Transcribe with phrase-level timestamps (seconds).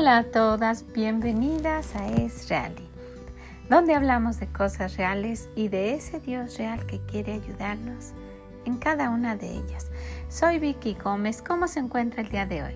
[0.00, 2.48] Hola a todas, bienvenidas a Es
[3.68, 8.12] donde hablamos de cosas reales y de ese Dios real que quiere ayudarnos
[8.64, 9.90] en cada una de ellas.
[10.30, 12.74] Soy Vicky Gómez, ¿cómo se encuentra el día de hoy?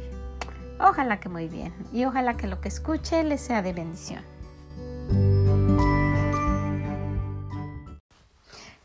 [0.79, 4.23] Ojalá que muy bien y ojalá que lo que escuche le sea de bendición.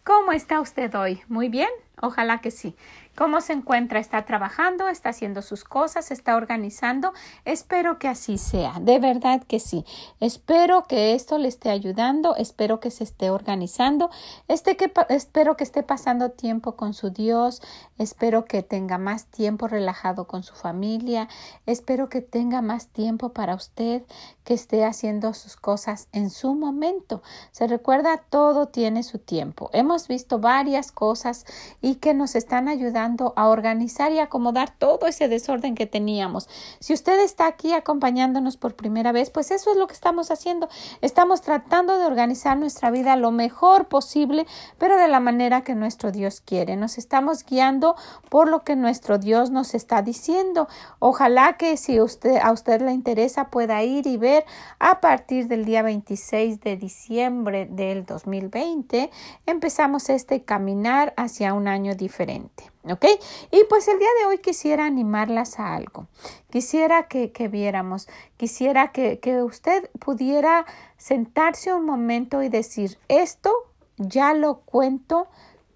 [0.05, 1.21] ¿Cómo está usted hoy?
[1.27, 1.69] ¿Muy bien?
[2.01, 2.73] Ojalá que sí.
[3.19, 3.99] ¿Cómo se encuentra?
[3.99, 4.87] ¿Está trabajando?
[4.87, 6.09] ¿Está haciendo sus cosas?
[6.09, 7.11] ¿Está organizando?
[7.43, 8.75] Espero que así sea.
[8.79, 9.83] De verdad que sí.
[10.21, 12.37] Espero que esto le esté ayudando.
[12.37, 14.09] Espero que se esté organizando.
[14.47, 17.61] Este que, espero que esté pasando tiempo con su Dios.
[17.97, 21.27] Espero que tenga más tiempo relajado con su familia.
[21.65, 24.03] Espero que tenga más tiempo para usted,
[24.45, 27.21] que esté haciendo sus cosas en su momento.
[27.51, 29.69] Se recuerda, todo tiene su tiempo.
[29.73, 31.45] Hemos visto varias cosas
[31.81, 36.49] y que nos están ayudando a organizar y acomodar todo ese desorden que teníamos.
[36.79, 40.69] Si usted está aquí acompañándonos por primera vez, pues eso es lo que estamos haciendo.
[41.01, 44.45] Estamos tratando de organizar nuestra vida lo mejor posible,
[44.77, 46.75] pero de la manera que nuestro Dios quiere.
[46.75, 47.95] Nos estamos guiando
[48.29, 50.67] por lo que nuestro Dios nos está diciendo.
[50.99, 54.45] Ojalá que si usted, a usted le interesa pueda ir y ver
[54.79, 59.09] a partir del día 26 de diciembre del 2020
[59.45, 62.71] empezamos este caminar hacia un año diferente.
[62.83, 63.05] ¿Ok?
[63.51, 66.07] Y pues el día de hoy quisiera animarlas a algo.
[66.49, 70.65] Quisiera que, que viéramos, quisiera que, que usted pudiera
[70.97, 73.51] sentarse un momento y decir, esto
[73.97, 75.27] ya lo cuento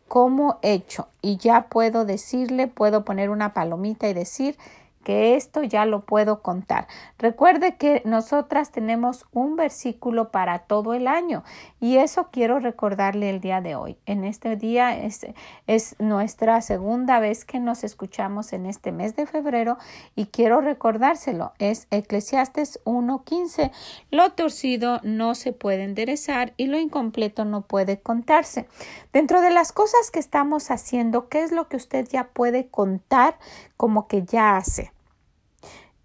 [0.08, 4.58] como hecho y ya puedo decirle, puedo poner una palomita y decir,
[5.04, 6.88] que esto ya lo puedo contar.
[7.20, 11.44] Recuerde que nosotras tenemos un versículo para todo el año
[11.80, 13.98] y eso quiero recordarle el día de hoy.
[14.06, 15.28] En este día es,
[15.68, 19.78] es nuestra segunda vez que nos escuchamos en este mes de febrero
[20.16, 21.54] y quiero recordárselo.
[21.60, 23.72] Es Eclesiastes 1.15.
[24.12, 28.68] Lo torcido no se puede enderezar y lo incompleto no puede contarse.
[29.12, 33.38] Dentro de las cosas que estamos haciendo, ¿qué es lo que usted ya puede contar
[33.78, 34.93] como que ya hace?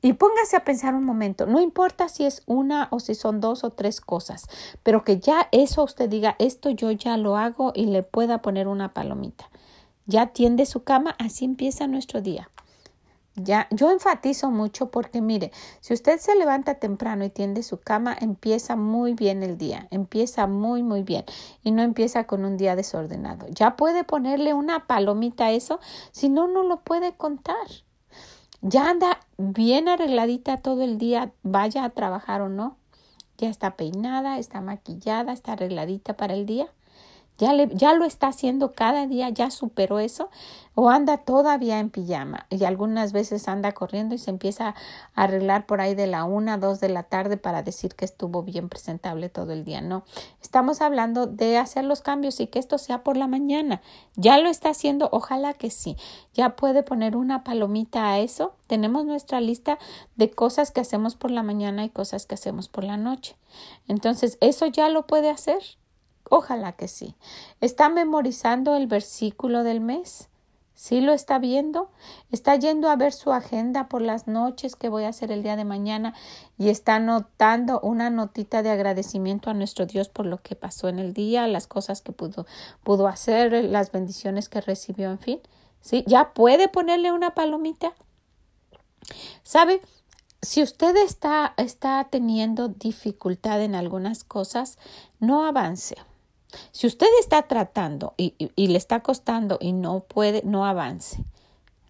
[0.01, 3.65] Y póngase a pensar un momento, no importa si es una o si son dos
[3.65, 4.47] o tres cosas,
[4.85, 8.69] pero que ya eso usted diga, esto yo ya lo hago y le pueda poner
[8.69, 9.51] una palomita.
[10.07, 12.49] Ya tiende su cama, así empieza nuestro día.
[13.35, 18.17] Ya, yo enfatizo mucho porque mire, si usted se levanta temprano y tiende su cama,
[18.21, 21.25] empieza muy bien el día, empieza muy muy bien
[21.63, 23.47] y no empieza con un día desordenado.
[23.51, 25.79] Ya puede ponerle una palomita a eso,
[26.11, 27.57] si no, no lo puede contar
[28.61, 32.77] ya anda bien arregladita todo el día, vaya a trabajar o no,
[33.37, 36.69] ya está peinada, está maquillada, está arregladita para el día.
[37.39, 40.29] Ya, le, ya lo está haciendo cada día, ya superó eso,
[40.81, 44.75] o anda todavía en pijama y algunas veces anda corriendo y se empieza a
[45.25, 48.69] arreglar por ahí de la una, dos de la tarde para decir que estuvo bien
[48.69, 49.81] presentable todo el día.
[49.81, 50.05] No,
[50.41, 53.83] estamos hablando de hacer los cambios y que esto sea por la mañana.
[54.15, 55.97] Ya lo está haciendo, ojalá que sí.
[56.33, 58.55] Ya puede poner una palomita a eso.
[58.69, 59.81] Tenemos nuestra lista
[60.15, 63.35] de cosas que hacemos por la mañana y cosas que hacemos por la noche.
[63.89, 65.61] Entonces, eso ya lo puede hacer.
[66.31, 67.15] Ojalá que sí.
[67.61, 70.29] ¿Está memorizando el versículo del mes?
[70.79, 71.91] ¿Sí lo está viendo?
[72.31, 75.57] ¿Está yendo a ver su agenda por las noches que voy a hacer el día
[75.57, 76.15] de mañana
[76.57, 81.01] y está notando una notita de agradecimiento a nuestro Dios por lo que pasó en
[81.01, 82.47] el día, las cosas que pudo,
[82.85, 85.41] pudo hacer, las bendiciones que recibió, en fin?
[85.81, 86.05] ¿Sí?
[86.07, 87.93] ¿Ya puede ponerle una palomita?
[89.43, 89.81] ¿Sabe?
[90.43, 94.79] Si usted está, está teniendo dificultad en algunas cosas,
[95.19, 95.97] no avance.
[96.73, 101.25] Si usted está tratando y, y, le está costando y no puede, no avance.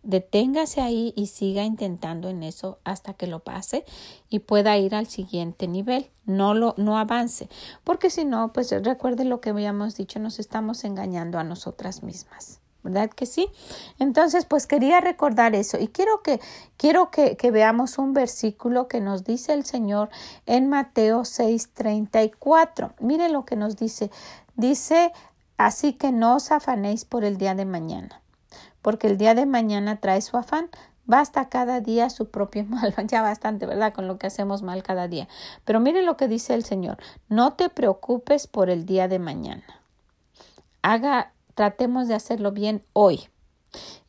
[0.03, 3.85] Deténgase ahí y siga intentando en eso hasta que lo pase
[4.29, 6.11] y pueda ir al siguiente nivel.
[6.25, 7.49] No lo, no avance,
[7.85, 12.61] porque si no, pues recuerde lo que habíamos dicho, nos estamos engañando a nosotras mismas.
[12.83, 13.49] ¿verdad que sí?
[13.99, 16.41] Entonces, pues quería recordar eso y quiero que
[16.77, 20.09] quiero que, que veamos un versículo que nos dice el Señor
[20.47, 22.95] en Mateo 6:34.
[23.01, 24.11] Mire lo que nos dice.
[24.59, 25.13] Dice,
[25.57, 28.21] así que no os afanéis por el día de mañana,
[28.83, 30.69] porque el día de mañana trae su afán.
[31.07, 33.95] Basta cada día su propio mal, ya bastante, ¿verdad?
[33.95, 35.29] Con lo que hacemos mal cada día.
[35.65, 39.63] Pero mire lo que dice el Señor, no te preocupes por el día de mañana.
[40.83, 43.29] Haga, tratemos de hacerlo bien hoy.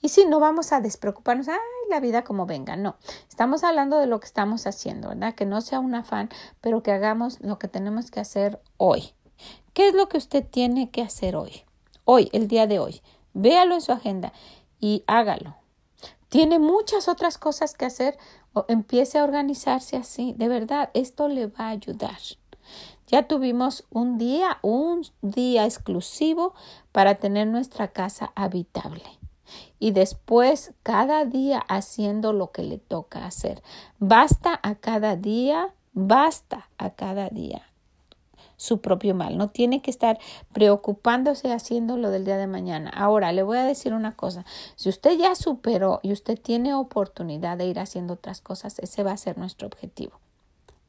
[0.01, 1.59] Y si no vamos a despreocuparnos, ay,
[1.91, 2.95] la vida como venga, no.
[3.29, 5.35] Estamos hablando de lo que estamos haciendo, ¿verdad?
[5.35, 6.29] Que no sea un afán,
[6.59, 9.13] pero que hagamos lo que tenemos que hacer hoy.
[9.79, 11.63] ¿Qué es lo que usted tiene que hacer hoy?
[12.03, 12.99] Hoy, el día de hoy.
[13.33, 14.33] Véalo en su agenda
[14.77, 15.55] y hágalo.
[16.27, 18.17] Tiene muchas otras cosas que hacer.
[18.51, 20.33] o empiece a organizarse así.
[20.37, 22.17] De verdad, esto le va a ayudar.
[23.07, 26.53] Ya tuvimos un día, un día exclusivo
[26.91, 29.05] para tener nuestra casa habitable.
[29.79, 33.63] Y después cada día haciendo lo que le toca hacer.
[33.97, 37.68] Basta a cada día, basta a cada día
[38.59, 39.37] su propio mal.
[39.37, 40.19] No tiene que estar
[40.51, 42.89] preocupándose haciendo lo del día de mañana.
[42.89, 44.45] Ahora, le voy a decir una cosa.
[44.75, 49.13] Si usted ya superó y usted tiene oportunidad de ir haciendo otras cosas, ese va
[49.13, 50.19] a ser nuestro objetivo.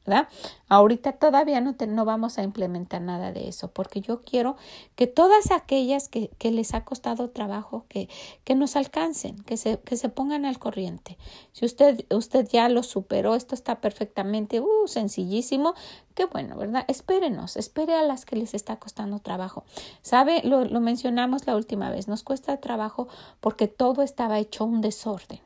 [0.05, 0.27] ¿Verdad?
[0.67, 4.55] Ahorita todavía no, no vamos a implementar nada de eso, porque yo quiero
[4.95, 8.09] que todas aquellas que, que les ha costado trabajo, que,
[8.43, 11.17] que nos alcancen, que se, que se pongan al corriente.
[11.51, 15.75] Si usted, usted ya lo superó, esto está perfectamente uh, sencillísimo,
[16.15, 16.85] qué bueno, ¿verdad?
[16.87, 19.63] Espérenos, espere a las que les está costando trabajo.
[20.01, 20.41] ¿Sabe?
[20.43, 23.07] Lo, lo mencionamos la última vez, nos cuesta trabajo
[23.39, 25.39] porque todo estaba hecho un desorden.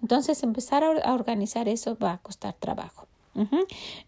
[0.00, 3.06] Entonces, empezar a organizar eso va a costar trabajo.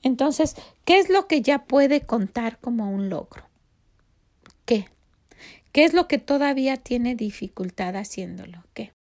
[0.03, 0.55] Entonces,
[0.85, 3.45] ¿qué es lo que ya puede contar como un logro?
[4.65, 4.89] ¿Qué?
[5.73, 8.65] ¿Qué es lo que todavía tiene dificultad haciéndolo?
[8.75, 8.93] ¿Qué?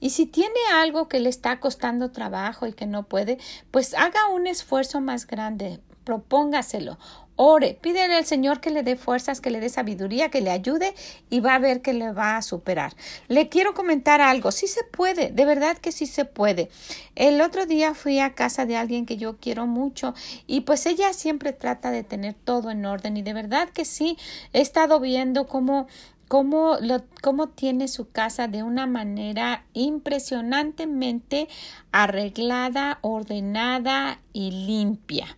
[0.00, 3.38] Y si tiene algo que le está costando trabajo y que no puede,
[3.70, 6.98] pues haga un esfuerzo más grande, propóngaselo
[7.36, 10.94] Ore, pídele al Señor que le dé fuerzas, que le dé sabiduría, que le ayude
[11.30, 12.94] y va a ver que le va a superar.
[13.26, 16.70] Le quiero comentar algo, sí se puede, de verdad que sí se puede.
[17.16, 20.14] El otro día fui a casa de alguien que yo quiero mucho
[20.46, 24.16] y pues ella siempre trata de tener todo en orden y de verdad que sí,
[24.52, 25.86] he estado viendo cómo
[26.26, 31.48] Cómo, lo, cómo, tiene su casa de una manera impresionantemente
[31.92, 35.36] arreglada, ordenada y limpia.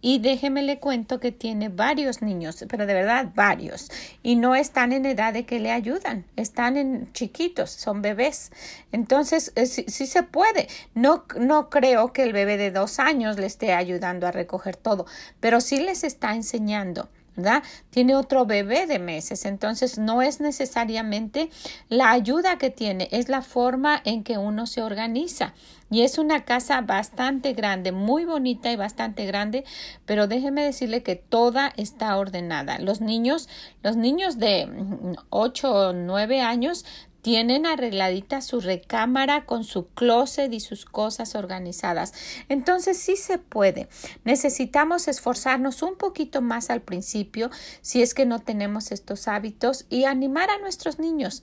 [0.00, 3.90] Y déjeme le cuento que tiene varios niños, pero de verdad varios.
[4.22, 8.52] Y no están en edad de que le ayudan, están en chiquitos, son bebés.
[8.92, 10.68] Entonces, eh, sí, se puede.
[10.94, 15.06] No, no creo que el bebé de dos años le esté ayudando a recoger todo,
[15.40, 17.08] pero sí les está enseñando.
[17.90, 21.50] Tiene otro bebé de meses, entonces no es necesariamente
[21.88, 25.54] la ayuda que tiene, es la forma en que uno se organiza.
[25.90, 29.64] Y es una casa bastante grande, muy bonita y bastante grande,
[30.04, 32.78] pero déjeme decirle que toda está ordenada.
[32.78, 33.48] Los niños,
[33.82, 34.68] los niños de
[35.30, 36.84] 8 o 9 años
[37.28, 42.14] tienen arregladita su recámara con su closet y sus cosas organizadas.
[42.48, 43.86] Entonces sí se puede.
[44.24, 47.50] Necesitamos esforzarnos un poquito más al principio
[47.82, 51.42] si es que no tenemos estos hábitos y animar a nuestros niños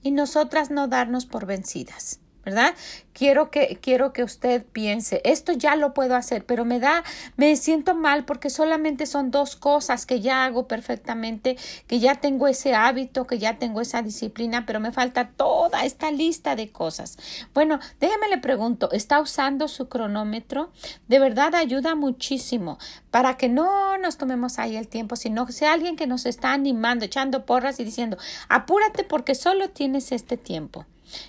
[0.00, 2.20] y nosotras no darnos por vencidas.
[2.44, 2.74] ¿Verdad?
[3.12, 7.04] Quiero que, quiero que usted piense, esto ya lo puedo hacer, pero me da,
[7.36, 11.56] me siento mal porque solamente son dos cosas que ya hago perfectamente,
[11.86, 16.10] que ya tengo ese hábito, que ya tengo esa disciplina, pero me falta toda esta
[16.10, 17.18] lista de cosas.
[17.54, 20.72] Bueno, déjeme le pregunto, ¿está usando su cronómetro?
[21.08, 22.78] De verdad ayuda muchísimo
[23.10, 26.52] para que no nos tomemos ahí el tiempo, sino que sea alguien que nos está
[26.52, 28.16] animando, echando porras y diciendo,
[28.48, 30.86] apúrate porque solo tienes este tiempo.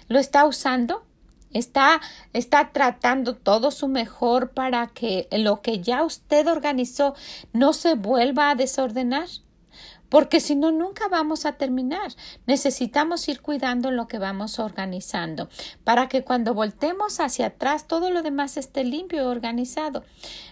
[0.07, 1.03] ¿Lo está usando?
[1.51, 2.01] Está,
[2.33, 7.15] está tratando todo su mejor para que lo que ya usted organizó
[7.53, 9.28] no se vuelva a desordenar.
[10.13, 12.13] Porque si no, nunca vamos a terminar.
[12.45, 15.49] Necesitamos ir cuidando lo que vamos organizando
[15.83, 20.04] para que cuando voltemos hacia atrás todo lo demás esté limpio y organizado.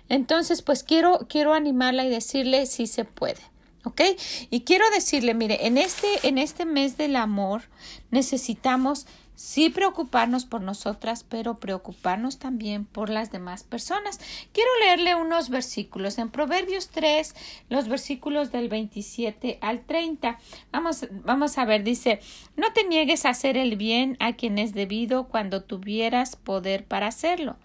[0.10, 3.42] Entonces, pues quiero, quiero animarla y decirle si se puede.
[3.84, 4.02] ¿Ok?
[4.50, 7.64] Y quiero decirle, mire, en este, en este mes del amor
[8.10, 9.06] necesitamos
[9.42, 14.20] sí preocuparnos por nosotras, pero preocuparnos también por las demás personas.
[14.54, 17.34] Quiero leerle unos versículos en Proverbios 3,
[17.68, 20.38] los versículos del 27 al 30.
[20.72, 22.20] Vamos, vamos a ver, dice,
[22.56, 27.08] no te niegues a hacer el bien a quien es debido cuando tuvieras poder para
[27.08, 27.56] hacerlo.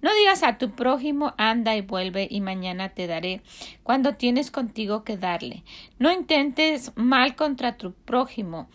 [0.00, 3.42] No digas a tu prójimo, anda y vuelve y mañana te daré,
[3.82, 5.64] cuando tienes contigo que darle.
[5.98, 8.70] No intentes mal contra tu prójimo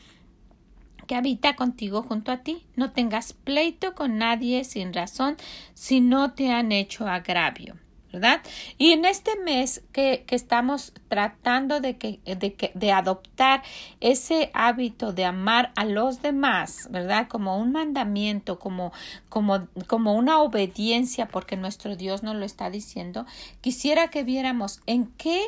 [1.07, 2.65] que habita contigo junto a ti.
[2.75, 5.37] No tengas pleito con nadie sin razón
[5.73, 7.75] si no te han hecho agravio.
[8.11, 8.41] ¿verdad?
[8.77, 13.63] Y en este mes que, que estamos tratando de, que, de, que, de adoptar
[14.01, 17.27] ese hábito de amar a los demás, ¿verdad?
[17.29, 18.91] Como un mandamiento, como,
[19.29, 23.25] como, como una obediencia, porque nuestro Dios nos lo está diciendo,
[23.61, 25.41] quisiera que viéramos en qué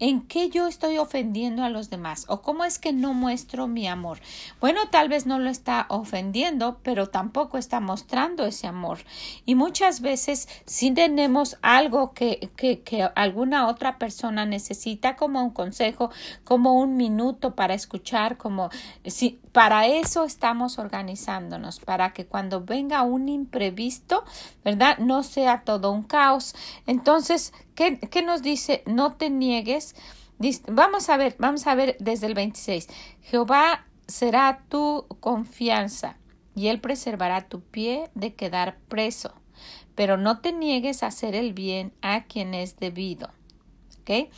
[0.00, 2.24] ¿En qué yo estoy ofendiendo a los demás?
[2.28, 4.18] ¿O cómo es que no muestro mi amor?
[4.58, 9.00] Bueno, tal vez no lo está ofendiendo, pero tampoco está mostrando ese amor.
[9.44, 15.50] Y muchas veces si tenemos algo que, que, que alguna otra persona necesita como un
[15.50, 16.10] consejo,
[16.44, 18.70] como un minuto para escuchar, como
[19.04, 24.24] si para eso estamos organizándonos, para que cuando venga un imprevisto,
[24.64, 24.98] ¿verdad?
[24.98, 26.54] No sea todo un caos.
[26.86, 28.82] Entonces, ¿qué, qué nos dice?
[28.86, 29.96] No te niegues.
[30.68, 32.88] Vamos a ver, vamos a ver desde el 26.
[33.22, 36.16] Jehová será tu confianza
[36.54, 39.34] y él preservará tu pie de quedar preso.
[39.94, 43.30] Pero no te niegues a hacer el bien a quien es debido.
[44.00, 44.30] ¿Ok?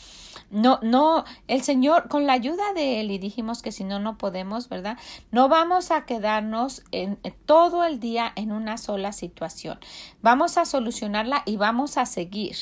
[0.51, 4.19] No, no, el Señor, con la ayuda de Él, y dijimos que si no, no
[4.19, 4.99] podemos, ¿verdad?
[5.31, 9.79] No vamos a quedarnos en, todo el día en una sola situación.
[10.21, 12.57] Vamos a solucionarla y vamos a seguir,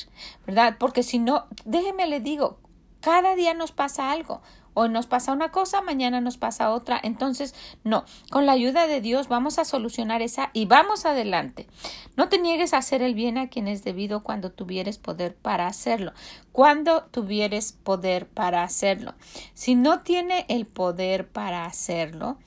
[0.47, 0.77] ¿verdad?
[0.79, 2.59] Porque si no, déjeme le digo,
[3.01, 4.43] cada día nos pasa algo.
[4.75, 7.01] Hoy nos pasa una cosa, mañana nos pasa otra.
[7.03, 11.67] Entonces, no, con la ayuda de Dios vamos a solucionar esa y vamos adelante.
[12.17, 15.67] No te niegues a hacer el bien a quien es debido cuando tuvieres poder para
[15.67, 16.13] hacerlo.
[16.53, 19.15] Cuando tuvieres poder para hacerlo.
[19.55, 22.39] Si no tiene el poder para hacerlo,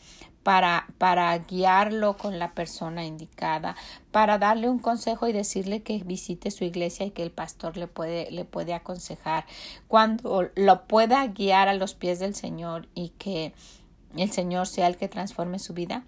[0.43, 3.75] para, para guiarlo con la persona indicada,
[4.12, 7.88] para darle un consejo y decirle que visite su iglesia y que el pastor le
[7.88, 9.45] puede, le puede aconsejar,
[9.88, 13.53] cuando lo pueda guiar a los pies del Señor y que
[14.15, 16.03] el Señor sea el que transforme su vida.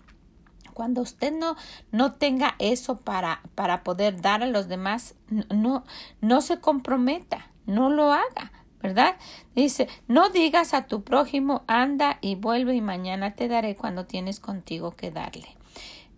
[0.74, 1.56] Cuando usted no,
[1.92, 5.86] no tenga eso para, para poder dar a los demás, no,
[6.20, 8.52] no se comprometa, no lo haga
[8.86, 9.16] ¿verdad?
[9.56, 14.40] Dice, no digas a tu prójimo, anda y vuelve y mañana te daré cuando tienes
[14.40, 15.55] contigo que darle.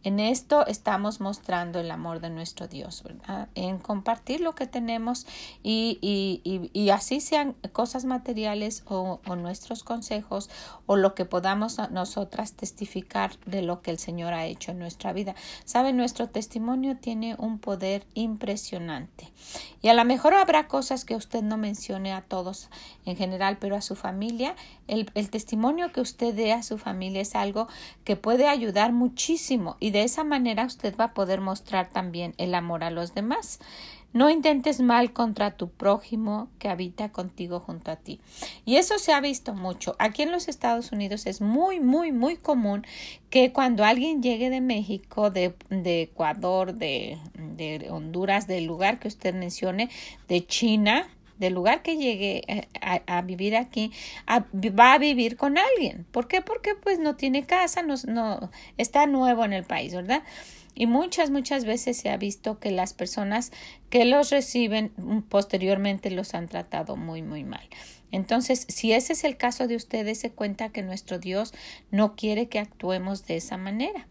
[0.08, 3.04] En esto estamos mostrando el amor de nuestro Dios.
[3.56, 5.28] En compartir lo que tenemos
[5.64, 10.50] y, así sean cosas materiales o, o, nuestros consejos
[10.86, 15.12] o lo que podamos nosotras testificar de lo que el Señor ha hecho en nuestra
[15.12, 15.36] vida.
[15.66, 19.34] Sabe, nuestro testimonio tiene un poder impresionante.
[19.82, 22.70] Y a lo mejor habrá cosas que usted no mencione a todos
[23.06, 24.56] en general, pero a su familia,
[24.88, 27.68] el, el testimonio que usted dé a su familia es algo
[28.06, 32.56] que puede ayudar muchísimo y de esa manera usted va a poder mostrar también el
[32.56, 33.60] amor a los demás.
[34.13, 38.20] No intentes mal contra tu prójimo que habita contigo junto a ti.
[38.66, 39.96] Y eso se ha visto mucho.
[40.00, 42.86] Aquí en los Estados Unidos es muy, muy, muy común
[43.30, 49.10] que cuando alguien llegue de México, de, de Ecuador, de, de Honduras, del lugar que
[49.10, 49.89] usted mencione,
[50.30, 51.08] de China,
[51.39, 53.91] del lugar que llegue eh, a, vivir aquí,
[54.27, 56.06] va a vivir con alguien.
[56.12, 56.41] ¿Por qué?
[56.41, 60.24] Porque pues no tiene casa, no, no está nuevo en el país, ¿verdad?
[60.79, 63.51] Y muchas, muchas veces se ha visto que las personas
[63.89, 67.67] que los reciben mm, posteriormente los han tratado muy, muy mal.
[68.12, 71.53] Entonces, si ese es el caso de ustedes, se cuenta que nuestro Dios
[71.91, 74.08] no quiere que actuemos de esa manera.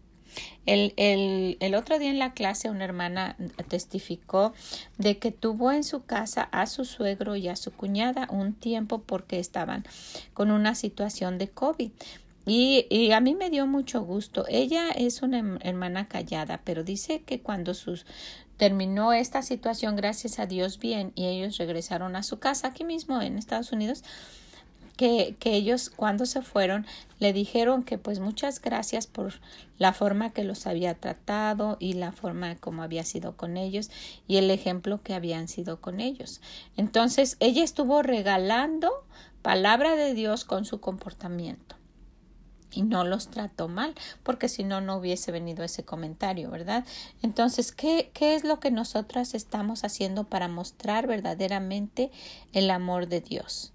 [0.65, 3.37] El, el, el, otro día en la clase una hermana
[3.69, 4.53] testificó
[4.97, 8.99] de que tuvo en su casa a su suegro y a su cuñada un tiempo
[8.99, 9.85] porque estaban
[10.33, 11.91] con una situación de COVID.
[12.45, 14.45] Y, y, a mí me dio mucho gusto.
[14.47, 18.05] Ella es una hermana callada, pero dice que cuando sus
[18.57, 23.21] terminó esta situación, gracias a Dios, bien, y ellos regresaron a su casa aquí mismo
[23.21, 24.03] en Estados Unidos,
[24.97, 26.85] que, ellos cuando se fueron
[27.19, 29.35] le dijeron que pues muchas gracias por
[29.77, 33.89] la forma que los había tratado y la forma como había sido con ellos
[34.27, 36.41] y el ejemplo que habían sido con ellos.
[36.75, 38.91] Entonces ella estuvo regalando
[39.41, 41.77] palabra de Dios con su comportamiento
[42.71, 46.85] y no los trató mal, porque si no, no hubiese venido ese comentario, ¿verdad?
[47.23, 52.11] Entonces, ¿qué, ¿qué es lo que nosotras estamos haciendo para mostrar verdaderamente
[52.51, 53.73] el amor de Dios?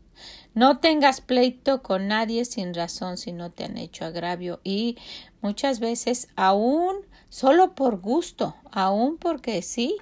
[0.54, 4.96] No tengas pleito con nadie sin razón si no te han hecho agravio y
[5.40, 6.96] muchas veces aún
[7.30, 9.96] solo por gusto, aún porque sí,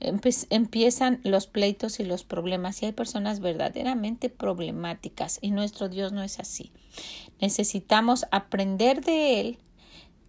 [0.00, 6.22] empiezan los pleitos y los problemas y hay personas verdaderamente problemáticas y nuestro Dios no
[6.22, 6.70] es así.
[7.40, 9.58] Necesitamos aprender de Él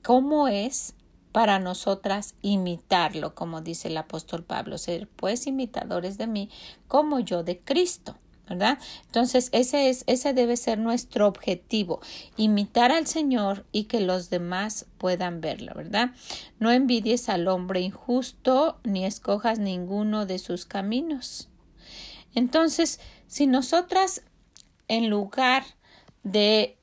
[0.01, 0.95] cómo es
[1.31, 6.49] para nosotras imitarlo, como dice el apóstol Pablo, ser pues imitadores de mí
[6.87, 8.15] como yo de Cristo.
[8.49, 8.79] ¿Verdad?
[9.05, 12.01] Entonces, ese es, ese debe ser nuestro objetivo,
[12.35, 16.11] imitar al Señor y que los demás puedan verlo, ¿verdad?
[16.59, 21.47] No envidies al hombre injusto ni escojas ninguno de sus caminos.
[22.35, 24.23] Entonces, si nosotras
[24.87, 25.63] en lugar
[26.23, 26.78] de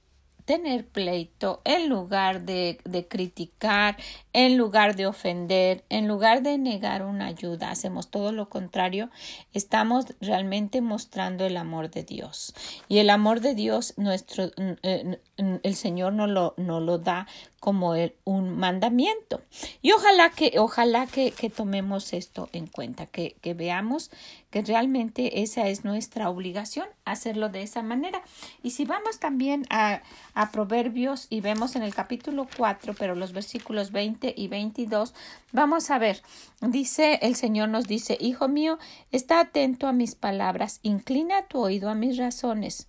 [0.47, 3.97] tener pleito, en lugar de, de, criticar,
[4.33, 9.11] en lugar de ofender, en lugar de negar una ayuda, hacemos todo lo contrario,
[9.53, 12.55] estamos realmente mostrando el amor de Dios.
[12.88, 17.26] Y el amor de Dios, nuestro, eh, el Señor no lo, no lo da
[17.61, 17.95] como
[18.25, 19.43] un mandamiento.
[19.83, 24.11] Y ojalá que, ojalá que, que tomemos esto en cuenta, que, que veamos
[24.51, 28.23] que realmente esa es nuestra obligación, hacerlo de esa manera.
[28.63, 30.03] Y si vamos también a,
[30.35, 35.15] a Proverbios y vemos en el capítulo 4, pero los versículos 20 y 22,
[35.53, 36.23] vamos a ver,
[36.61, 38.79] dice el Señor nos dice, Hijo mío,
[39.13, 42.89] está atento a mis palabras, inclina tu oído a mis razones,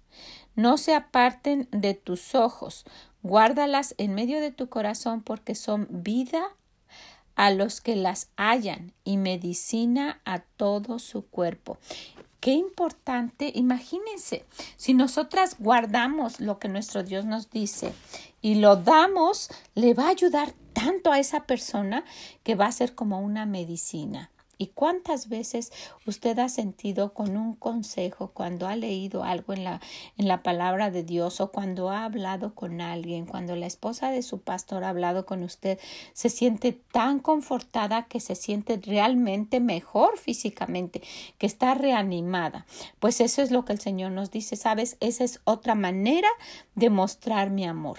[0.56, 2.86] no se aparten de tus ojos,
[3.28, 6.56] guárdalas en medio de tu corazón porque son vida
[7.36, 11.78] a los que las hallan y medicina a todo su cuerpo.
[12.40, 17.94] Qué importante, imagínense, si nosotras guardamos lo que nuestro Dios nos dice
[18.42, 22.04] y lo damos, le va a ayudar tanto a esa persona
[22.44, 24.32] que va a ser como una medicina.
[24.58, 25.72] ¿Y cuántas veces
[26.06, 29.82] usted ha sentido con un consejo cuando ha leído algo en la,
[30.18, 34.24] en la palabra de Dios o cuando ha hablado con alguien, cuando la esposa de
[34.24, 35.80] su pastor ha hablado con usted,
[36.14, 41.02] se siente tan confortada que se siente realmente mejor físicamente,
[41.38, 42.66] que está reanimada?
[43.00, 44.98] Pues eso es lo que el Señor nos dice, ¿sabes?
[45.00, 46.30] Esa es otra manera
[46.76, 47.98] de mostrar mi amor.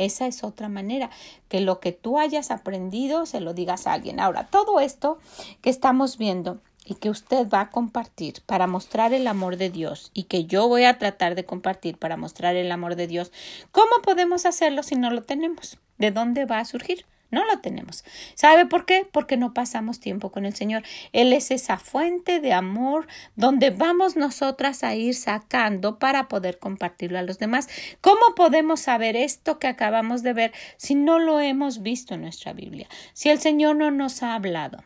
[0.00, 1.10] Esa es otra manera,
[1.50, 4.18] que lo que tú hayas aprendido se lo digas a alguien.
[4.18, 5.18] Ahora, todo esto
[5.60, 10.10] que estamos viendo y que usted va a compartir para mostrar el amor de Dios
[10.14, 13.30] y que yo voy a tratar de compartir para mostrar el amor de Dios,
[13.72, 15.78] ¿cómo podemos hacerlo si no lo tenemos?
[15.98, 17.04] ¿De dónde va a surgir?
[17.30, 18.04] No lo tenemos.
[18.34, 19.06] ¿Sabe por qué?
[19.10, 20.82] Porque no pasamos tiempo con el Señor.
[21.12, 23.06] Él es esa fuente de amor
[23.36, 27.68] donde vamos nosotras a ir sacando para poder compartirlo a los demás.
[28.00, 32.52] ¿Cómo podemos saber esto que acabamos de ver si no lo hemos visto en nuestra
[32.52, 32.88] Biblia?
[33.12, 34.82] Si el Señor no nos ha hablado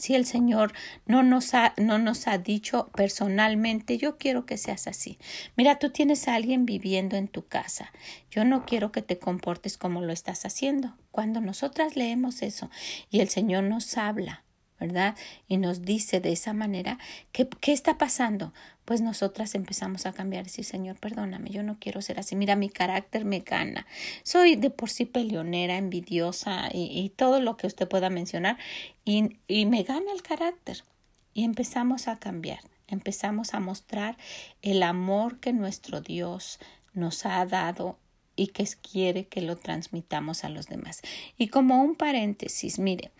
[0.00, 0.72] si el Señor
[1.06, 5.18] no nos ha, no nos ha dicho personalmente, yo quiero que seas así.
[5.56, 7.92] Mira, tú tienes a alguien viviendo en tu casa.
[8.30, 10.96] Yo no quiero que te comportes como lo estás haciendo.
[11.10, 12.70] Cuando nosotras leemos eso
[13.10, 14.44] y el Señor nos habla,
[14.78, 15.14] ¿verdad?
[15.46, 16.98] Y nos dice de esa manera,
[17.32, 18.52] ¿qué, qué está pasando?
[18.90, 22.34] Pues nosotras empezamos a cambiar decir, Señor, perdóname, yo no quiero ser así.
[22.34, 23.86] Mira, mi carácter me gana.
[24.24, 28.58] Soy de por sí peleonera, envidiosa y, y todo lo que usted pueda mencionar
[29.04, 30.82] y, y me gana el carácter.
[31.34, 34.16] Y empezamos a cambiar, empezamos a mostrar
[34.60, 36.58] el amor que nuestro Dios
[36.92, 37.96] nos ha dado
[38.34, 41.00] y que quiere que lo transmitamos a los demás.
[41.38, 43.12] Y como un paréntesis, mire,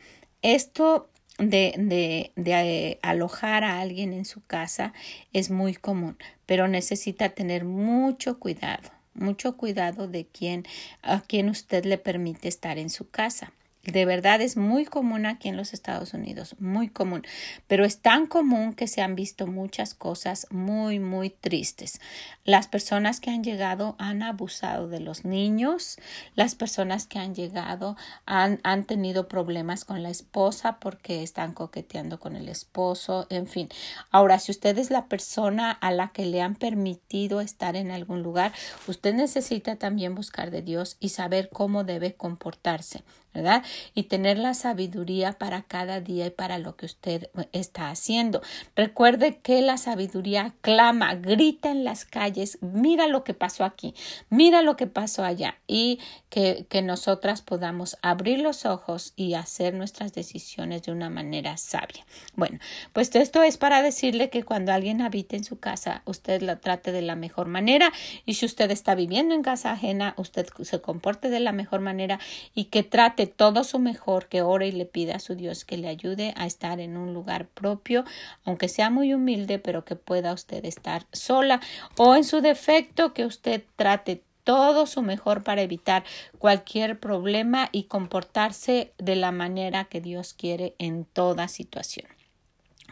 [0.42, 1.08] esto
[1.40, 4.92] de, de, de eh, alojar a alguien en su casa
[5.32, 10.64] es muy común, pero necesita tener mucho cuidado, mucho cuidado de quién,
[11.02, 13.52] a quién usted le permite estar en su casa.
[13.84, 17.22] De verdad es muy común aquí en los Estados Unidos, muy común,
[17.66, 21.98] pero es tan común que se han visto muchas cosas muy, muy tristes.
[22.44, 25.96] Las personas que han llegado han abusado de los niños,
[26.34, 32.20] las personas que han llegado han, han tenido problemas con la esposa porque están coqueteando
[32.20, 33.70] con el esposo, en fin.
[34.10, 38.22] Ahora, si usted es la persona a la que le han permitido estar en algún
[38.22, 38.52] lugar,
[38.86, 43.04] usted necesita también buscar de Dios y saber cómo debe comportarse.
[43.32, 43.62] ¿Verdad?
[43.94, 48.42] Y tener la sabiduría para cada día y para lo que usted está haciendo.
[48.74, 53.94] Recuerde que la sabiduría clama, grita en las calles, mira lo que pasó aquí,
[54.28, 59.74] mira lo que pasó allá y que, que nosotras podamos abrir los ojos y hacer
[59.74, 62.04] nuestras decisiones de una manera sabia.
[62.34, 62.58] Bueno,
[62.92, 66.92] pues esto es para decirle que cuando alguien habite en su casa, usted la trate
[66.92, 67.92] de la mejor manera
[68.26, 72.18] y si usted está viviendo en casa ajena, usted se comporte de la mejor manera
[72.54, 75.76] y que trate todo su mejor, que ore y le pida a su Dios que
[75.76, 78.04] le ayude a estar en un lugar propio,
[78.44, 81.60] aunque sea muy humilde, pero que pueda usted estar sola
[81.96, 86.04] o en su defecto que usted trate todo su mejor para evitar
[86.38, 92.08] cualquier problema y comportarse de la manera que Dios quiere en toda situación.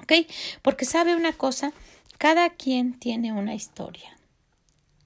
[0.02, 0.12] ¿Ok?
[0.62, 1.72] Porque sabe una cosa,
[2.18, 4.17] cada quien tiene una historia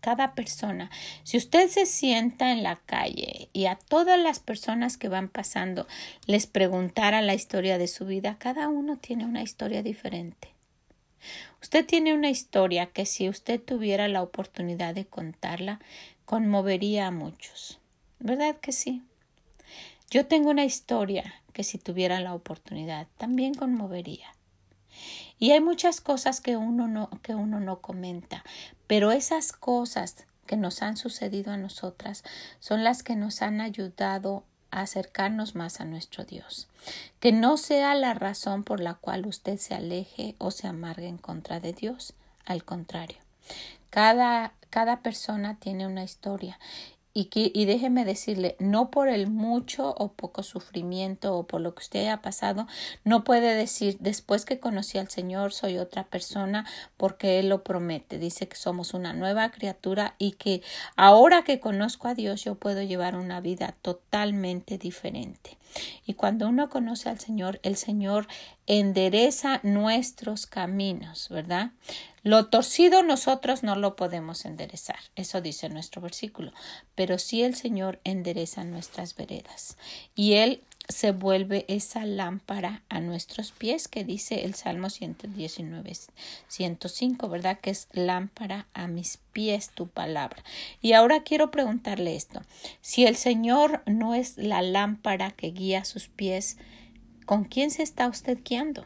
[0.02, 0.90] cada persona.
[1.24, 5.86] Si usted se sienta en la calle y a todas las personas que van pasando
[6.26, 10.48] les preguntara la historia de su vida, cada uno tiene una historia diferente.
[11.62, 15.80] Usted tiene una historia que si usted tuviera la oportunidad de contarla,
[16.26, 17.78] conmovería a muchos.
[18.18, 19.02] ¿Verdad que sí?
[20.10, 24.26] Yo tengo una historia que si tuviera la oportunidad también conmovería.
[25.42, 28.44] Y hay muchas cosas que uno no, que uno no comenta,
[28.86, 32.22] pero esas cosas que nos han sucedido a nosotras
[32.60, 36.68] son las que nos han ayudado a acercarnos más a nuestro Dios.
[37.18, 41.18] Que no sea la razón por la cual usted se aleje o se amargue en
[41.18, 42.14] contra de Dios.
[42.44, 43.18] Al contrario,
[43.90, 46.60] cada, cada persona tiene una historia
[47.14, 51.82] y, y déjeme decirle, no por el mucho o poco sufrimiento o por lo que
[51.82, 52.66] usted haya pasado,
[53.04, 58.18] no puede decir después que conocí al Señor soy otra persona porque Él lo promete.
[58.18, 60.62] Dice que somos una nueva criatura y que
[60.96, 65.58] ahora que conozco a Dios yo puedo llevar una vida totalmente diferente.
[66.06, 68.26] Y cuando uno conoce al Señor, el Señor
[68.66, 71.72] endereza nuestros caminos, ¿verdad?
[72.22, 76.52] Lo torcido nosotros no lo podemos enderezar, eso dice nuestro versículo,
[76.94, 79.76] pero sí el Señor endereza nuestras veredas
[80.14, 85.92] y Él se vuelve esa lámpara a nuestros pies que dice el Salmo 119,
[86.48, 87.58] 105, ¿verdad?
[87.60, 90.42] Que es lámpara a mis pies tu palabra.
[90.80, 92.42] Y ahora quiero preguntarle esto,
[92.80, 96.56] si el Señor no es la lámpara que guía sus pies,
[97.32, 98.84] ¿con quién se está usted guiando?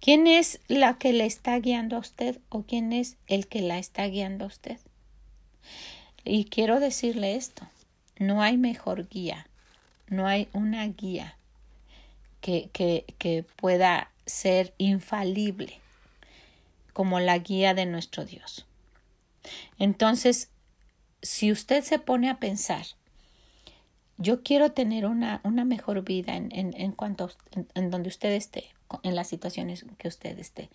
[0.00, 3.78] ¿Quién es la que le está guiando a usted o quién es el que la
[3.78, 4.78] está guiando a usted?
[6.22, 7.68] Y quiero decirle esto,
[8.16, 9.48] no hay mejor guía,
[10.06, 11.36] no hay una guía
[12.40, 15.80] que, que, que pueda ser infalible
[16.92, 18.66] como la guía de nuestro Dios.
[19.80, 20.48] Entonces,
[21.22, 22.86] si usted se pone a pensar,
[24.22, 27.30] yo quiero tener una, una mejor vida en, en, en cuanto
[27.74, 28.64] en donde usted esté,
[29.02, 30.70] en las situaciones que usted esté.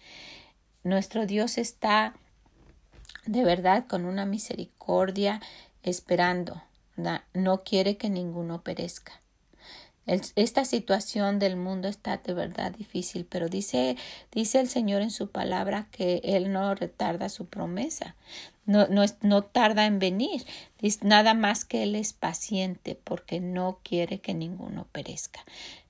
[0.83, 2.13] Nuestro Dios está
[3.25, 5.41] de verdad con una misericordia
[5.83, 6.61] esperando.
[7.33, 9.21] No quiere que ninguno perezca.
[10.05, 13.97] esta situación del mundo está de verdad difícil, pero dice,
[14.31, 18.15] dice el Señor en su palabra que Él no retarda su promesa,
[18.65, 20.45] no, no, no tarda en venir.
[20.79, 25.43] Dice, nada más que Él es paciente porque no quiere que ninguno perezca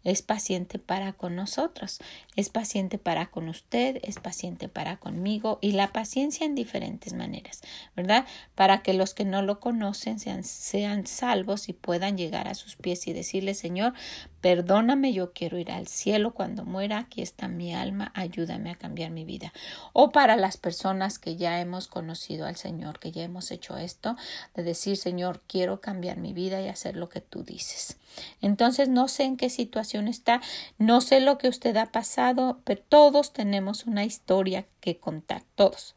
[0.08, 2.00] es paciente para con nosotros,
[2.38, 7.62] es paciente para con usted, es paciente para conmigo y la paciencia en diferentes maneras,
[7.94, 8.26] ¿verdad?
[8.56, 12.78] Para que los que no lo conocen sean, sean salvos y puedan llegar a sus
[12.78, 13.94] pies y decirle, Señor,
[14.40, 19.12] perdóname, yo quiero ir al cielo cuando muera, aquí está mi alma, ayúdame a cambiar
[19.12, 19.52] mi vida.
[19.92, 24.16] O para las personas que ya hemos conocido al Señor, que ya hemos hecho esto,
[24.56, 27.98] de decir, Señor, quiero cambiar mi vida y hacer lo que tú dices.
[28.42, 30.42] Entonces, no sé en qué situación está,
[30.78, 35.96] no sé lo que usted ha pasado, pero todos tenemos una historia que contar, todos,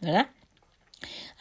[0.00, 0.30] ¿verdad?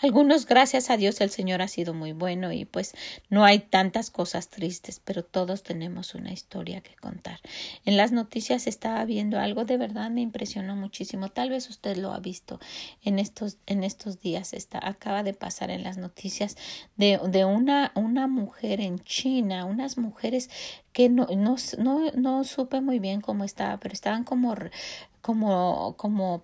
[0.02, 2.93] Algunos, gracias a Dios, el Señor ha sido muy bueno y pues
[3.30, 7.39] no hay tantas cosas tristes, pero todos tenemos una historia que contar.
[7.86, 11.30] En las noticias estaba viendo algo de verdad me impresionó muchísimo.
[11.30, 12.60] Tal vez usted lo ha visto
[13.04, 14.54] en estos, en estos días.
[14.54, 16.58] Está, acaba de pasar en las noticias
[16.97, 20.50] de, de una, una mujer en China, unas mujeres
[20.93, 24.56] que no, no, no, no supe muy bien cómo estaba, pero estaban como
[25.21, 26.41] como, como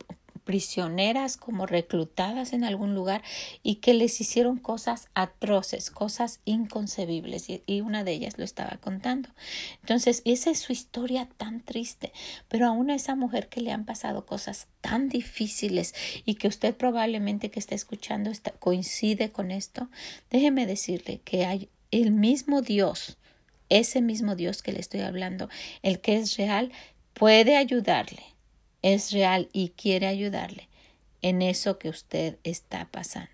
[0.48, 3.22] prisioneras, como reclutadas en algún lugar
[3.64, 9.28] y que les hicieron cosas atroces, cosas inconcebibles y, una de ellas lo estaba contando.
[9.82, 12.14] Entonces, esa es su historia tan triste,
[12.48, 16.74] pero aún a esa mujer que le han pasado cosas tan difíciles y que usted
[16.74, 19.90] probablemente que está escuchando está, coincide con esto,
[20.32, 23.18] déjeme decirle que hay el mismo Dios,
[23.68, 25.50] ese mismo Dios que le estoy hablando,
[25.82, 26.72] el que es real,
[27.14, 28.37] puede ayudarle
[28.94, 30.70] es real y quiere ayudarle
[31.22, 33.30] en eso que usted está pasando.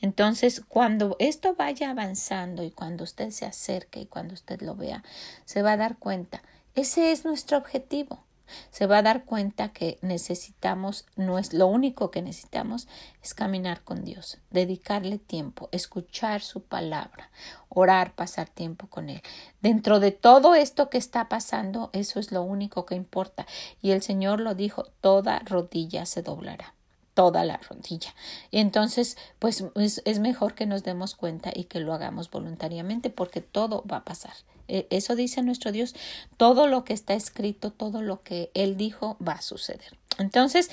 [0.00, 5.04] Entonces, cuando esto vaya avanzando y cuando usted se acerque y cuando usted lo vea,
[5.44, 6.42] se va a dar cuenta,
[6.74, 8.24] ese es nuestro objetivo
[8.70, 12.88] se va a dar cuenta que necesitamos, no es lo único que necesitamos
[13.22, 17.30] es caminar con Dios, dedicarle tiempo, escuchar su palabra,
[17.68, 19.22] orar, pasar tiempo con Él.
[19.60, 23.46] Dentro de todo esto que está pasando, eso es lo único que importa.
[23.82, 26.74] Y el Señor lo dijo, toda rodilla se doblará
[27.12, 28.14] toda la rodilla.
[28.50, 33.10] Y entonces, pues es, es, mejor que nos demos cuenta y que lo hagamos voluntariamente
[33.10, 34.32] porque todo va a pasar.
[34.70, 35.94] E, eso dice nuestro Dios.
[36.36, 39.98] Todo lo que está escrito, todo lo que Él dijo va a suceder.
[40.18, 40.70] Entonces,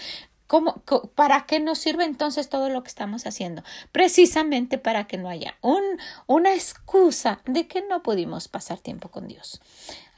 [0.48, 0.82] ¿Cómo,
[1.16, 3.64] ¿Para qué nos sirve entonces todo lo que estamos haciendo?
[3.92, 5.84] Precisamente para que no haya un,
[6.26, 9.60] una excusa de que no pudimos pasar tiempo con Dios.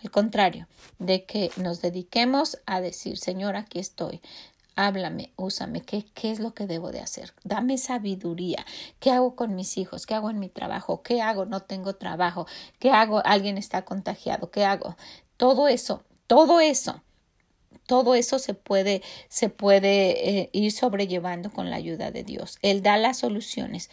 [0.03, 0.67] Al contrario,
[0.99, 4.21] de que nos dediquemos a decir, Señor, aquí estoy
[4.75, 7.33] háblame, úsame, ¿qué, ¿qué es lo que debo de hacer?
[7.43, 8.65] Dame sabiduría,
[8.99, 10.05] ¿qué hago con mis hijos?
[10.05, 11.01] ¿Qué hago en mi trabajo?
[11.03, 11.45] ¿Qué hago?
[11.45, 12.47] No tengo trabajo,
[12.79, 13.21] ¿qué hago?
[13.25, 14.95] Alguien está contagiado, ¿qué hago?
[15.37, 17.01] Todo eso, todo eso
[17.89, 22.59] todo eso se puede, se puede eh, ir sobrellevando con la ayuda de Dios.
[22.61, 23.89] Él da las soluciones.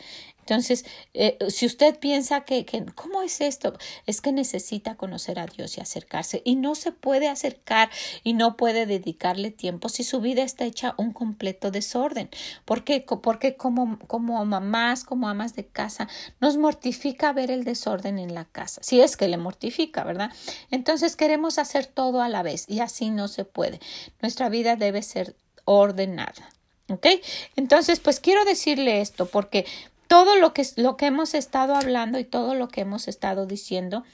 [0.47, 3.77] Entonces, eh, si usted piensa que, que, ¿cómo es esto?
[4.07, 7.91] Es que necesita conocer a Dios y acercarse y no se puede acercar
[8.23, 12.31] y no puede dedicarle tiempo si su vida está hecha un completo desorden.
[12.65, 13.01] ¿Por qué?
[13.01, 16.09] Porque como, como mamás, como amas de casa,
[16.41, 18.81] nos mortifica ver el desorden en la casa.
[18.85, 20.31] Si es que le mortifica, ¿verdad?
[20.71, 23.81] Entonces queremos hacer todo a la vez y así no se puede.
[24.23, 26.51] Nuestra vida debe ser ordenada.
[26.89, 27.07] ¿Ok?
[27.57, 29.67] Entonces, pues quiero decirle esto porque
[30.07, 34.05] todo lo que, lo que hemos estado hablando y todo lo que hemos estado diciendo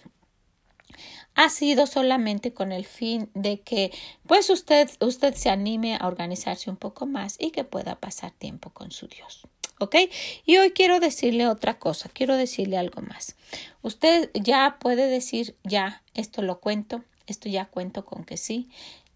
[1.34, 3.90] ha sido solamente con el fin de que
[4.26, 8.70] pues usted, usted se anime a organizarse un poco más y que pueda pasar tiempo
[8.70, 9.46] con su Dios.
[9.78, 9.96] ¿Ok?
[10.44, 13.34] Y hoy quiero decirle otra cosa, quiero decirle algo más.
[13.80, 18.68] Usted ya puede decir, ya, esto lo cuento, esto ya cuento con que sí,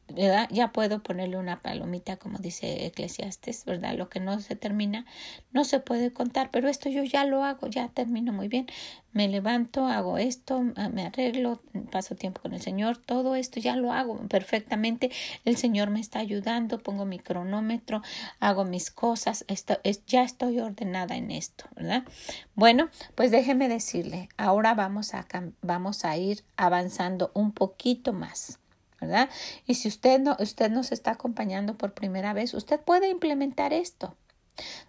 [0.09, 0.49] ¿verdad?
[0.51, 3.95] Ya puedo ponerle una palomita, como dice Eclesiastes, ¿verdad?
[3.97, 5.05] Lo que no se termina
[5.53, 8.67] no se puede contar, pero esto yo ya lo hago, ya termino muy bien.
[9.13, 13.93] Me levanto, hago esto, me arreglo, paso tiempo con el Señor, todo esto ya lo
[13.93, 15.11] hago perfectamente.
[15.45, 18.03] El Señor me está ayudando, pongo mi cronómetro,
[18.41, 22.05] hago mis cosas, esto, es, ya estoy ordenada en esto, ¿verdad?
[22.55, 25.27] Bueno, pues déjeme decirle, ahora vamos a,
[25.63, 28.59] vamos a ir avanzando un poquito más.
[29.01, 29.29] ¿Verdad?
[29.67, 34.17] Y si usted, no, usted nos está acompañando por primera vez, usted puede implementar esto.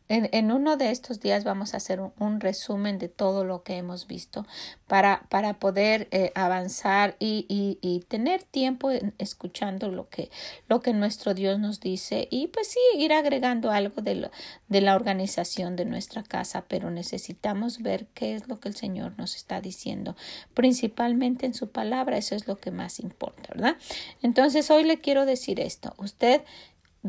[0.09, 3.75] En, en, uno de estos días vamos a hacer un, resumen de todo lo que
[3.75, 4.45] hemos visto
[4.87, 10.29] para, para poder eh, avanzar y, y, tener tiempo escuchando lo que,
[10.69, 14.29] lo que nuestro Dios nos dice y pues sí, ir agregando algo de,
[14.69, 19.13] de la organización de nuestra casa, pero necesitamos ver qué es lo que el Señor
[19.17, 20.15] nos está diciendo,
[20.53, 23.75] principalmente en su palabra, eso es lo que más importa, ¿verdad?
[24.21, 26.43] Entonces hoy le quiero decir esto, usted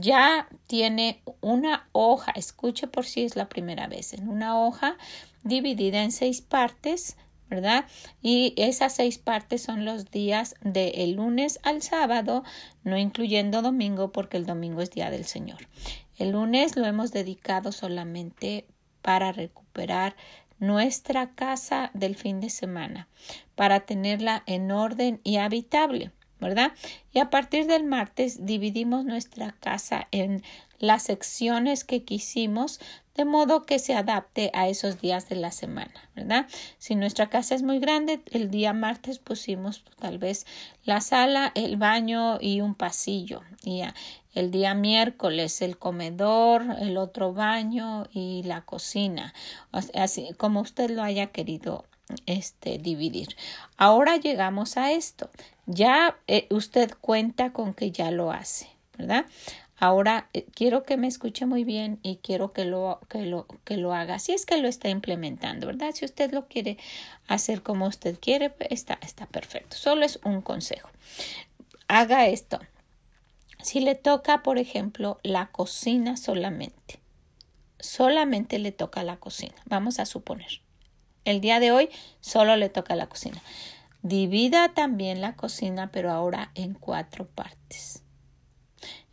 [0.01, 4.97] ya tiene una hoja, escuche por si es la primera vez, en una hoja
[5.43, 7.17] dividida en seis partes,
[7.49, 7.87] ¿verdad?
[8.21, 12.45] Y esas seis partes son los días del el lunes al sábado,
[12.85, 15.69] no incluyendo domingo porque el domingo es día del Señor.
[16.17, 18.67] El lunes lo hemos dedicado solamente
[19.03, 20.17] para recuperar
[20.59, 23.09] nuestra casa del fin de semana,
[23.55, 26.11] para tenerla en orden y habitable.
[26.41, 26.73] ¿Verdad?
[27.13, 30.43] Y a partir del martes dividimos nuestra casa en
[30.79, 32.81] las secciones que quisimos
[33.19, 36.47] de modo que se adapte a esos días de la semana, ¿verdad?
[36.79, 40.47] Si nuestra casa es muy grande, el día martes pusimos tal vez
[40.85, 43.43] la sala, el baño y un pasillo.
[43.65, 43.83] Y
[44.35, 49.35] el día miércoles el comedor, el otro baño y la cocina,
[49.95, 51.87] así como usted lo haya querido
[52.27, 53.37] este dividir.
[53.77, 55.31] Ahora llegamos a esto.
[55.67, 59.27] Ya eh, usted cuenta con que ya lo hace, ¿verdad?
[59.81, 63.77] Ahora eh, quiero que me escuche muy bien y quiero que lo, que lo, que
[63.77, 64.19] lo haga.
[64.19, 65.93] Si es que lo está implementando, ¿verdad?
[65.95, 66.79] Si usted lo quiere
[67.29, 69.77] hacer como usted quiere, pues, está, está perfecto.
[69.77, 70.89] Solo es un consejo.
[71.87, 72.59] Haga esto.
[73.63, 77.01] Si le toca, por ejemplo, la cocina solamente,
[77.79, 80.61] solamente le toca la cocina, vamos a suponer.
[81.29, 81.91] El día de hoy
[82.23, 83.43] solo le toca la cocina.
[84.01, 88.03] Divida también la cocina, pero ahora en cuatro partes.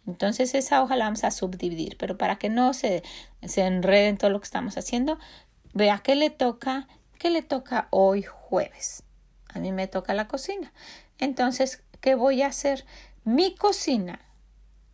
[0.07, 3.03] Entonces esa hoja la vamos a subdividir, pero para que no se,
[3.43, 5.19] se enrede en todo lo que estamos haciendo,
[5.73, 6.87] vea qué le toca,
[7.19, 9.03] qué le toca hoy jueves.
[9.49, 10.71] A mí me toca la cocina.
[11.17, 12.85] Entonces, ¿qué voy a hacer?
[13.25, 14.21] Mi cocina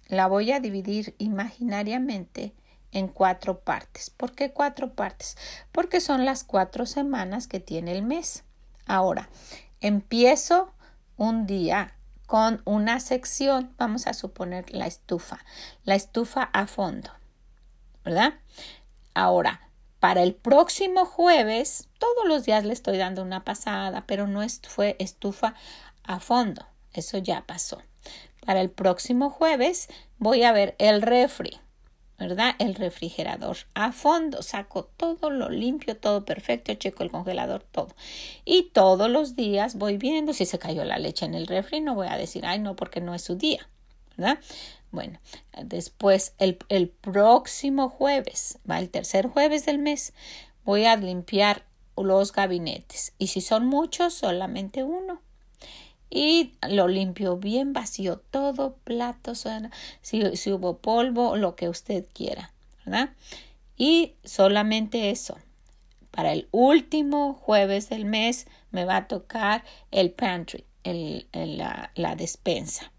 [0.07, 2.55] la voy a dividir imaginariamente
[2.91, 4.10] en cuatro partes.
[4.10, 5.38] ¿Por qué cuatro partes?
[5.71, 8.43] Porque son las cuatro semanas que tiene el mes.
[8.86, 9.30] Ahora,
[9.80, 10.73] empiezo
[11.17, 11.95] un día
[12.27, 15.39] con una sección, vamos a suponer la estufa,
[15.84, 17.10] la estufa a fondo,
[18.06, 18.36] ¿verdad?
[19.13, 19.60] Ahora,
[19.99, 24.95] para el próximo jueves, todos los días le estoy dando una pasada, pero no fue
[24.97, 25.56] estufa
[26.04, 27.82] a fondo, eso ya pasó.
[28.45, 31.60] Para el próximo jueves voy a ver el refri.
[32.21, 32.53] ¿Verdad?
[32.60, 37.95] El refrigerador a fondo, saco todo lo limpio, todo perfecto, checo el congelador, todo.
[38.45, 41.95] Y todos los días voy viendo si se cayó la leche en el refri, no
[41.95, 43.67] voy a decir, ay, no, porque no es su día,
[44.15, 44.38] ¿verdad?
[44.91, 45.19] Bueno,
[45.63, 50.13] después el, el próximo jueves, va el tercer jueves del mes,
[50.63, 51.63] voy a limpiar
[51.97, 53.13] los gabinetes.
[53.17, 55.21] Y si son muchos, solamente uno
[56.12, 59.47] y lo limpio bien vacío todo, platos,
[60.02, 62.52] si, si hubo polvo, lo que usted quiera,
[62.86, 63.12] ¿verdad?
[63.78, 65.38] Y solamente eso.
[66.12, 72.15] Para el último jueves del mes me va a tocar el pantry, el, la, la
[72.17, 72.91] despensa.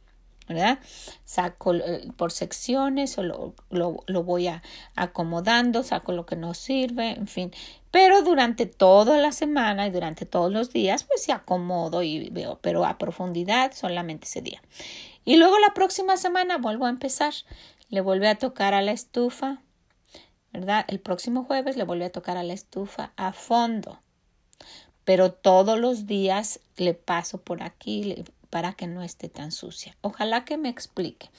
[0.48, 0.78] ¿Verdad?
[1.24, 4.62] Saco eh, por secciones o lo, lo, voy a,
[4.96, 7.52] acomodando, saco lo que no sirve, en fin.
[7.90, 12.58] Pero durante toda la semana y durante todos los días, pues se acomodo y veo,
[12.60, 14.62] pero a profundidad solamente ese día.
[15.24, 17.32] Y luego la próxima semana vuelvo a empezar.
[17.88, 19.58] Le vuelve a tocar a la estufa,
[20.52, 20.84] ¿verdad?
[20.88, 24.00] El próximo jueves le vuelve a tocar a la estufa a fondo.
[25.04, 29.96] Pero todos los días le paso por aquí, para que no esté tan sucia.
[30.02, 31.30] Ojalá que me explique.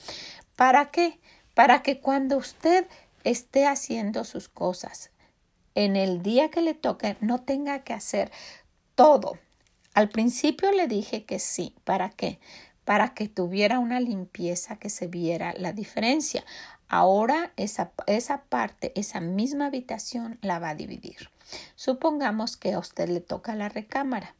[0.56, 1.20] ¿Para qué?
[1.54, 2.88] Para que cuando usted
[3.22, 5.12] esté haciendo sus cosas,
[5.76, 8.32] en el día que le toque, no tenga que hacer
[8.96, 9.38] todo.
[9.94, 11.76] Al principio le dije que sí.
[11.84, 12.40] ¿Para qué?
[12.84, 16.44] Para que tuviera una limpieza que se viera la diferencia.
[16.88, 21.30] Ahora esa, esa parte, esa misma habitación la va a dividir.
[21.76, 24.34] Supongamos que a usted le toca la recámara,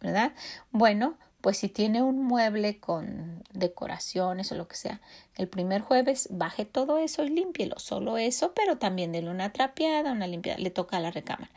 [0.00, 0.32] ¿verdad?
[0.72, 5.00] Bueno, pues si tiene un mueble con decoraciones o lo que sea,
[5.36, 10.10] el primer jueves baje todo eso y límpielo, solo eso, pero también de una trapeada,
[10.10, 11.52] una limpiada, le toca a la recámara.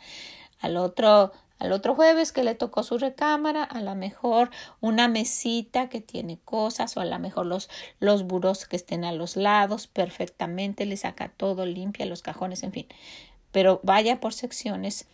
[0.60, 5.90] Al otro, al otro jueves que le tocó su recámara, a lo mejor una mesita
[5.90, 7.68] que tiene cosas o a lo mejor los,
[8.00, 12.74] los buros que estén a los lados perfectamente, le saca todo, limpia los cajones, en
[12.74, 12.86] fin.
[13.52, 15.08] Pero vaya por secciones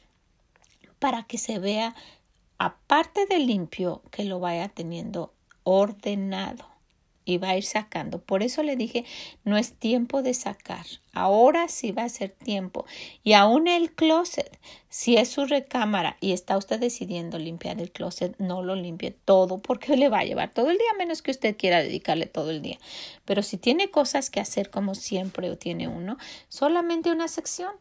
[1.00, 1.96] para que se vea
[2.58, 6.76] aparte de limpio, que lo vaya teniendo ordenado
[7.26, 8.20] y va a ir sacando.
[8.20, 9.04] Por eso le dije,
[9.44, 10.86] no es tiempo de sacar.
[11.12, 12.86] Ahora sí va a ser tiempo.
[13.24, 18.38] Y aún el closet, si es su recámara y está usted decidiendo limpiar el closet,
[18.38, 21.58] no lo limpie todo porque le va a llevar todo el día, menos que usted
[21.58, 22.78] quiera dedicarle todo el día.
[23.26, 27.72] Pero si tiene cosas que hacer como siempre o tiene uno, solamente una sección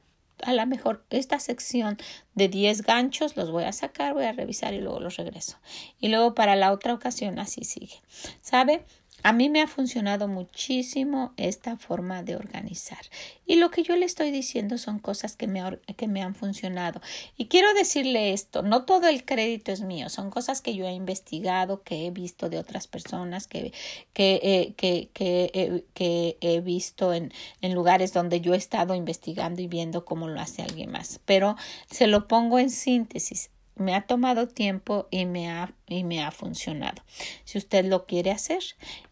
[0.42, 1.96] a lo mejor esta sección
[2.34, 5.58] de 10 ganchos los voy a sacar, voy a revisar y luego los regreso.
[6.00, 8.02] Y luego para la otra ocasión así sigue.
[8.40, 8.84] ¿Sabe?
[9.24, 12.98] A mí me ha funcionado muchísimo esta forma de organizar.
[13.46, 15.62] Y lo que yo le estoy diciendo son cosas que me,
[15.96, 17.00] que me han funcionado.
[17.38, 20.92] Y quiero decirle esto, no todo el crédito es mío, son cosas que yo he
[20.92, 23.72] investigado, que he visto de otras personas, que,
[24.12, 27.32] que, eh, que, que, que he visto en,
[27.62, 31.18] en lugares donde yo he estado investigando y viendo cómo lo hace alguien más.
[31.24, 31.56] Pero
[31.90, 36.30] se lo pongo en síntesis me ha tomado tiempo y me ha, y me ha
[36.30, 37.02] funcionado.
[37.44, 38.62] Si usted lo quiere hacer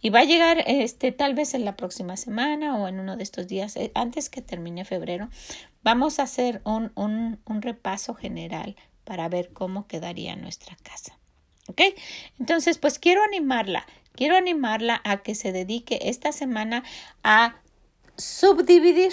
[0.00, 3.22] y va a llegar este tal vez en la próxima semana o en uno de
[3.22, 5.28] estos días eh, antes que termine febrero,
[5.82, 11.18] vamos a hacer un, un, un repaso general para ver cómo quedaría nuestra casa.
[11.68, 11.80] ¿Ok?
[12.38, 16.82] Entonces, pues quiero animarla, quiero animarla a que se dedique esta semana
[17.22, 17.56] a
[18.16, 19.12] subdividir.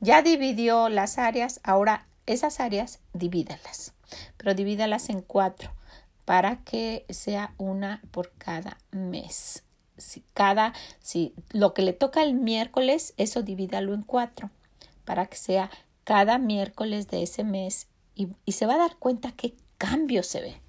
[0.00, 3.94] Ya dividió las áreas, ahora esas áreas divídalas
[4.36, 5.72] pero divídalas en cuatro
[6.24, 9.62] para que sea una por cada mes.
[9.96, 14.50] Si cada, si lo que le toca el miércoles, eso divídalo en cuatro
[15.04, 15.70] para que sea
[16.04, 20.40] cada miércoles de ese mes y, y se va a dar cuenta qué cambio se
[20.40, 20.60] ve.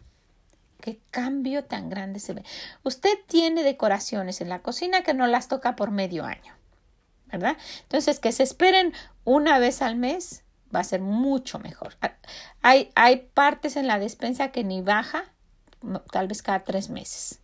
[0.82, 2.44] Qué cambio tan grande se ve.
[2.84, 6.54] Usted tiene decoraciones en la cocina que no las toca por medio año,
[7.32, 7.58] ¿verdad?
[7.82, 11.96] Entonces, que se esperen una vez al mes va a ser mucho mejor.
[12.02, 12.16] Ah,
[12.62, 15.26] hay, hay partes en la despensa que ni baja,
[16.12, 17.42] tal vez cada tres meses.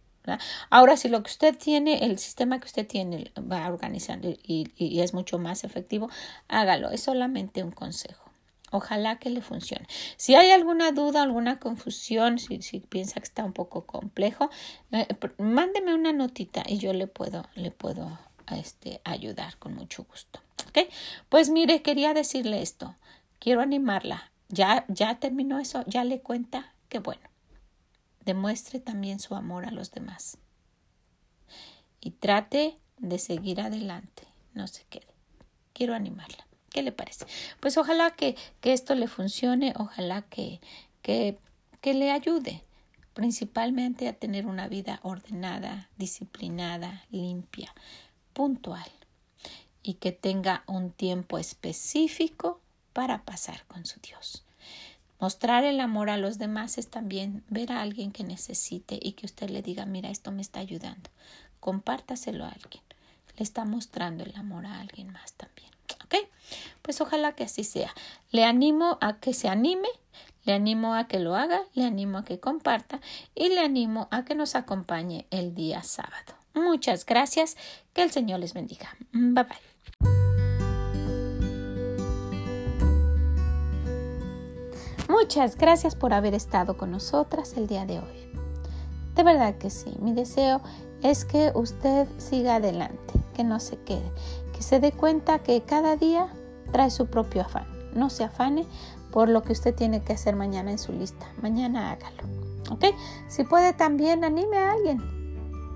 [0.69, 5.01] Ahora, si lo que usted tiene, el sistema que usted tiene, va organizando y, y,
[5.01, 6.09] es mucho más efectivo,
[6.47, 6.91] hágalo.
[6.91, 8.29] Es solamente un consejo.
[8.71, 9.85] Ojalá que le funcione.
[10.15, 14.49] Si hay alguna duda, alguna confusión, si, si piensa que está un poco complejo,
[14.91, 15.07] eh,
[15.39, 18.17] mándeme una notita y yo le puedo, le puedo
[18.55, 20.39] este, ayudar con mucho gusto.
[20.69, 20.87] ¿Ok?
[21.27, 22.95] Pues mire, quería decirle esto
[23.41, 24.31] quiero animarla.
[24.47, 27.27] Ya, ya terminó eso, ya le cuenta que bueno.
[28.23, 30.37] Demuestre también su amor a los demás.
[31.99, 34.23] Y trate de seguir adelante,
[34.53, 35.13] no se quede.
[35.73, 36.47] Quiero animarla.
[36.69, 37.25] ¿Qué le parece?
[37.59, 40.61] Pues ojalá que, que esto le funcione, ojalá que,
[41.01, 41.37] que,
[41.81, 42.63] que le ayude
[43.13, 47.73] principalmente a tener una vida ordenada, disciplinada, limpia,
[48.33, 48.89] puntual
[49.83, 52.60] y que tenga un tiempo específico
[52.93, 54.43] para pasar con su Dios.
[55.19, 59.27] Mostrar el amor a los demás es también ver a alguien que necesite y que
[59.27, 61.11] usted le diga, mira, esto me está ayudando.
[61.59, 62.83] Compártaselo a alguien.
[63.37, 65.69] Le está mostrando el amor a alguien más también.
[66.05, 66.15] ¿Ok?
[66.81, 67.93] Pues ojalá que así sea.
[68.31, 69.89] Le animo a que se anime,
[70.43, 72.99] le animo a que lo haga, le animo a que comparta
[73.35, 76.33] y le animo a que nos acompañe el día sábado.
[76.55, 77.57] Muchas gracias.
[77.93, 78.95] Que el Señor les bendiga.
[79.11, 79.70] Bye bye.
[85.11, 88.31] Muchas gracias por haber estado con nosotras el día de hoy.
[89.13, 90.61] De verdad que sí, mi deseo
[91.03, 94.09] es que usted siga adelante, que no se quede,
[94.53, 96.29] que se dé cuenta que cada día
[96.71, 97.67] trae su propio afán.
[97.93, 98.65] No se afane
[99.11, 101.25] por lo que usted tiene que hacer mañana en su lista.
[101.41, 102.23] Mañana hágalo.
[102.71, 102.85] ¿Ok?
[103.27, 105.01] Si puede también anime a alguien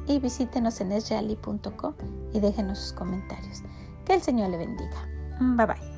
[0.08, 1.94] y visítenos en esreali.com
[2.32, 3.64] y déjenos sus comentarios.
[4.06, 5.10] Que el Señor le bendiga.
[5.42, 5.95] Bye bye.